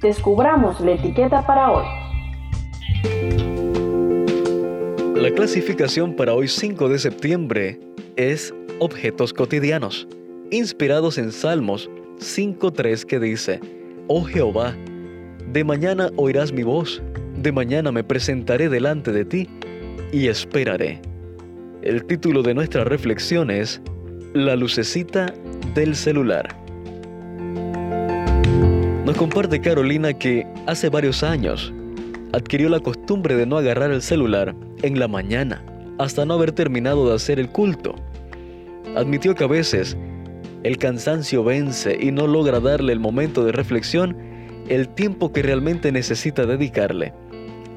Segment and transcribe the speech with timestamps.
[0.00, 1.84] descubramos la etiqueta para hoy.
[5.14, 7.80] La clasificación para hoy 5 de septiembre
[8.16, 10.06] es objetos cotidianos,
[10.50, 11.88] inspirados en Salmos
[12.18, 13.60] 5.3 que dice,
[14.08, 14.74] Oh Jehová,
[15.52, 17.02] de mañana oirás mi voz,
[17.36, 19.48] de mañana me presentaré delante de ti
[20.12, 21.00] y esperaré.
[21.82, 23.80] El título de nuestra reflexión es
[24.32, 25.32] La lucecita
[25.74, 26.63] del celular.
[29.04, 31.74] Nos comparte Carolina que hace varios años
[32.32, 35.62] adquirió la costumbre de no agarrar el celular en la mañana
[35.98, 37.94] hasta no haber terminado de hacer el culto.
[38.96, 39.94] Admitió que a veces
[40.62, 44.16] el cansancio vence y no logra darle el momento de reflexión
[44.68, 47.12] el tiempo que realmente necesita dedicarle.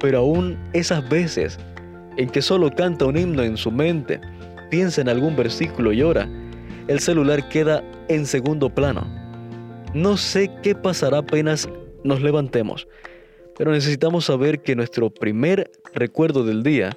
[0.00, 1.58] Pero aún esas veces
[2.16, 4.22] en que solo canta un himno en su mente,
[4.70, 6.26] piensa en algún versículo y ora,
[6.88, 9.19] el celular queda en segundo plano.
[9.94, 11.68] No sé qué pasará apenas
[12.04, 12.86] nos levantemos,
[13.58, 16.96] pero necesitamos saber que nuestro primer recuerdo del día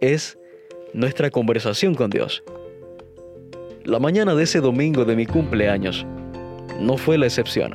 [0.00, 0.38] es
[0.92, 2.42] nuestra conversación con Dios.
[3.84, 6.06] La mañana de ese domingo de mi cumpleaños
[6.78, 7.72] no fue la excepción.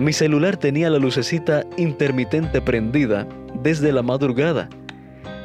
[0.00, 3.28] Mi celular tenía la lucecita intermitente prendida
[3.62, 4.68] desde la madrugada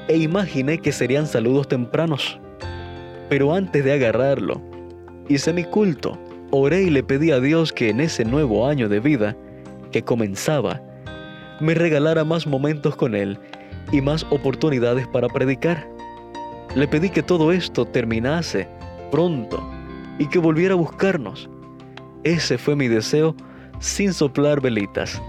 [0.07, 2.39] e imaginé que serían saludos tempranos.
[3.29, 4.59] Pero antes de agarrarlo,
[5.29, 6.17] hice mi culto,
[6.55, 9.35] oré y le pedí a Dios que en ese nuevo año de vida
[9.91, 10.79] que comenzaba,
[11.59, 13.39] me regalara más momentos con Él
[13.91, 15.87] y más oportunidades para predicar.
[16.75, 18.67] Le pedí que todo esto terminase
[19.09, 19.67] pronto
[20.19, 21.49] y que volviera a buscarnos.
[22.23, 23.35] Ese fue mi deseo
[23.79, 25.19] sin soplar velitas.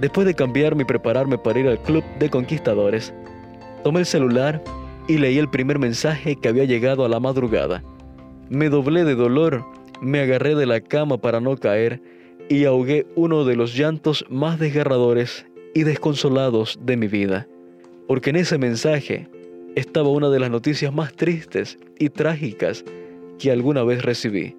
[0.00, 3.14] Después de cambiarme y prepararme para ir al club de conquistadores,
[3.84, 4.60] tomé el celular
[5.06, 7.84] y leí el primer mensaje que había llegado a la madrugada.
[8.48, 9.64] Me doblé de dolor,
[10.02, 12.02] me agarré de la cama para no caer
[12.48, 17.46] y ahogué uno de los llantos más desgarradores y desconsolados de mi vida,
[18.08, 19.28] porque en ese mensaje
[19.76, 22.84] estaba una de las noticias más tristes y trágicas
[23.38, 24.56] que alguna vez recibí.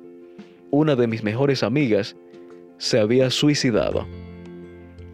[0.72, 2.16] Una de mis mejores amigas
[2.78, 4.08] se había suicidado.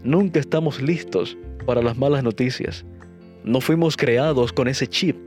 [0.03, 2.85] Nunca estamos listos para las malas noticias.
[3.43, 5.17] No fuimos creados con ese chip.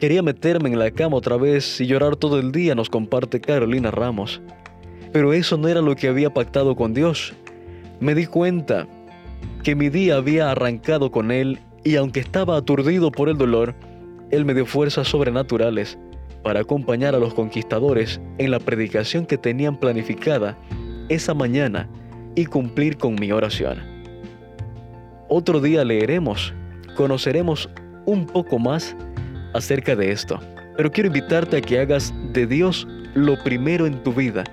[0.00, 3.90] Quería meterme en la cama otra vez y llorar todo el día, nos comparte Carolina
[3.90, 4.40] Ramos.
[5.12, 7.34] Pero eso no era lo que había pactado con Dios.
[8.00, 8.88] Me di cuenta
[9.62, 13.74] que mi día había arrancado con Él y aunque estaba aturdido por el dolor,
[14.30, 15.98] Él me dio fuerzas sobrenaturales
[16.42, 20.56] para acompañar a los conquistadores en la predicación que tenían planificada
[21.10, 21.90] esa mañana
[22.36, 23.78] y cumplir con mi oración.
[25.28, 26.54] Otro día leeremos,
[26.96, 27.68] conoceremos
[28.06, 28.96] un poco más
[29.54, 30.40] acerca de esto,
[30.76, 34.44] pero quiero invitarte a que hagas de Dios lo primero en tu vida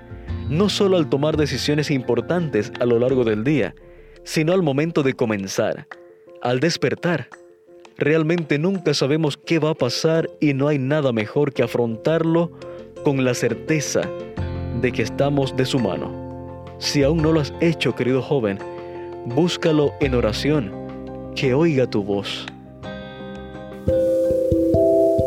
[0.49, 3.75] no solo al tomar decisiones importantes a lo largo del día,
[4.23, 5.87] sino al momento de comenzar,
[6.41, 7.27] al despertar.
[7.97, 12.51] Realmente nunca sabemos qué va a pasar y no hay nada mejor que afrontarlo
[13.03, 14.01] con la certeza
[14.81, 16.65] de que estamos de su mano.
[16.77, 18.59] Si aún no lo has hecho, querido joven,
[19.25, 20.71] búscalo en oración,
[21.35, 22.45] que oiga tu voz.